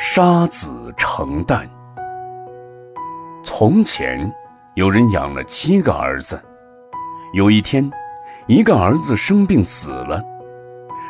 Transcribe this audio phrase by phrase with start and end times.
[0.00, 1.68] 杀子成蛋。
[3.42, 4.32] 从前，
[4.74, 6.40] 有人养了七个儿子。
[7.32, 7.90] 有一天，
[8.46, 10.22] 一个儿子生病死了，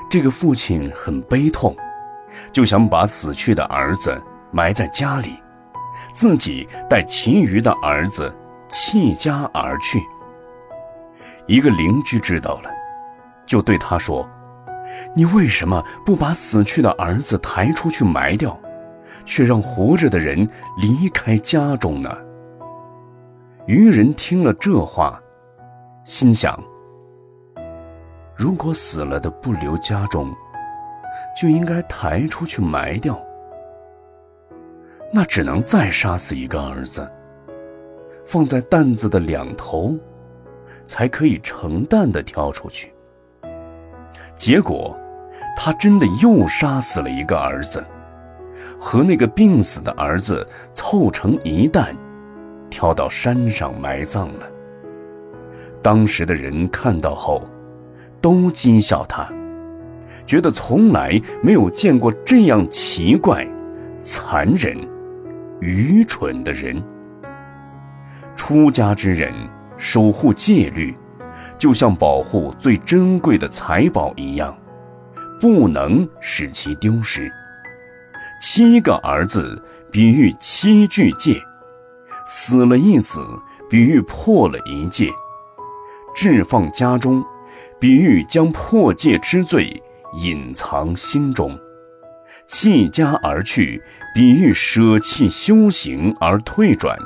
[0.09, 1.77] 这个父亲很悲痛，
[2.51, 4.19] 就想把死去的儿子
[4.51, 5.39] 埋在家里，
[6.15, 8.35] 自己带其余的儿子
[8.69, 10.01] 弃家而去。
[11.47, 12.71] 一个邻居知道了，
[13.45, 14.27] 就对他说
[15.15, 18.59] ：“你为什么不把死去的儿子抬出去埋掉？”
[19.29, 22.11] 却让活着的人离开家中呢。
[23.67, 25.23] 渔人听了这话，
[26.03, 26.59] 心想：
[28.35, 30.35] 如果死了的不留家中，
[31.39, 33.23] 就应该抬出去埋掉。
[35.13, 37.11] 那只能再杀死一个儿子，
[38.25, 39.95] 放在担子的两头，
[40.85, 42.95] 才可以成担的挑出去。
[44.35, 44.99] 结果，
[45.55, 47.85] 他真的又杀死了一个儿子。
[48.79, 51.95] 和那个病死的儿子凑成一担，
[52.71, 54.49] 挑到山上埋葬了。
[55.83, 57.43] 当时的人看到后，
[58.21, 59.29] 都讥笑他，
[60.27, 63.47] 觉得从来没有见过这样奇怪、
[64.01, 64.77] 残忍、
[65.61, 66.83] 愚蠢的人。
[68.37, 69.33] 出家之人
[69.77, 70.97] 守护戒律，
[71.57, 74.57] 就像保护最珍贵的财宝一样，
[75.41, 77.31] 不能使其丢失。
[78.41, 81.43] 七个儿子比喻七句戒，
[82.27, 83.21] 死了一子
[83.69, 85.11] 比喻破了一戒，
[86.15, 87.25] 置放家中
[87.81, 89.83] 比喻将破戒之罪
[90.21, 91.59] 隐藏心中，
[92.47, 93.83] 弃家而去
[94.15, 96.97] 比喻舍弃修行而退转。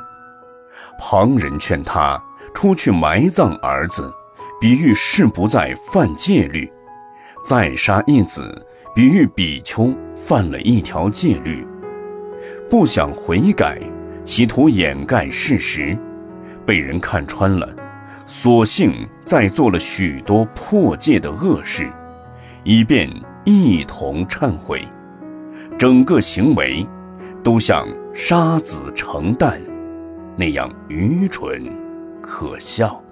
[0.99, 2.23] 旁人劝他
[2.55, 4.13] 出去埋葬儿子，
[4.61, 6.71] 比喻誓不再犯戒律，
[7.45, 8.67] 再杀一子。
[8.95, 11.67] 比喻比丘犯了一条戒律，
[12.69, 13.81] 不想悔改，
[14.23, 15.97] 企图掩盖事实，
[16.67, 17.67] 被人看穿了，
[18.27, 18.93] 索性
[19.25, 21.91] 再做了许多破戒的恶事，
[22.65, 23.11] 以便
[23.47, 24.83] 一同忏悔。
[25.79, 26.87] 整个行为
[27.43, 29.59] 都像杀子成蛋
[30.37, 31.67] 那样愚蠢
[32.21, 33.03] 可笑。